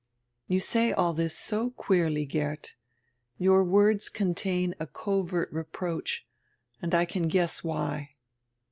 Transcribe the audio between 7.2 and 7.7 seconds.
guess